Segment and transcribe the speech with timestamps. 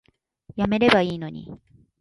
[0.55, 1.47] やめればいいのに